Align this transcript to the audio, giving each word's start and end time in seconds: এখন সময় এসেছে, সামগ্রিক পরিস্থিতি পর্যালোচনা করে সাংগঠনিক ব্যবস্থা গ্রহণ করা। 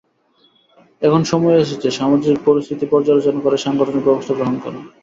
এখন 1.01 1.21
সময় 1.23 1.57
এসেছে, 1.57 1.87
সামগ্রিক 1.91 2.39
পরিস্থিতি 2.45 2.85
পর্যালোচনা 2.91 3.39
করে 3.41 3.57
সাংগঠনিক 3.57 4.03
ব্যবস্থা 4.05 4.33
গ্রহণ 4.35 4.55
করা। 4.63 4.79